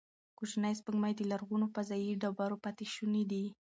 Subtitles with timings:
[0.37, 3.43] کوچنۍ سپوږمۍ د لرغونو فضايي ډبرو پاتې شوني دي.